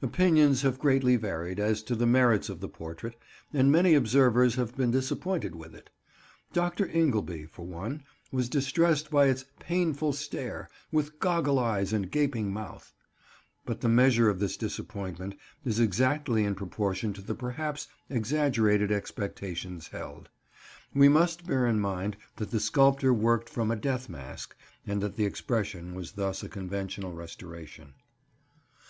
[0.00, 3.16] Opinions have greatly varied as to the merits of the portrait,
[3.52, 5.90] and many observers have been disappointed with it.
[6.54, 6.86] Dr.
[6.86, 8.02] Ingleby, for one,
[8.32, 12.94] was distressed by its "painful stare, with goggle eyes and gaping mouth."
[13.66, 15.34] But the measure of this disappointment
[15.66, 20.30] is exactly in proportion to the perhaps exaggerated expectations held.
[20.94, 24.56] We must bear in mind that the sculptor worked from a death mask,
[24.86, 27.92] and that the expression was thus a conventional restoration.